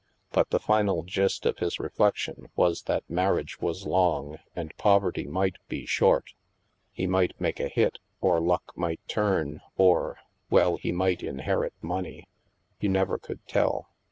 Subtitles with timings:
[0.31, 5.27] But the final gist of his reflection was that mar riage was long, and poverty
[5.27, 6.33] might be short.
[6.91, 10.17] He might make a hit, or luck might turn, or—
[10.49, 12.27] well, he might inherit money.
[12.79, 13.89] You never could tell.